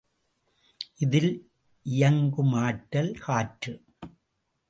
[0.95, 1.53] இதில்
[1.85, 3.73] இயங்குமாற்றல் காற்று.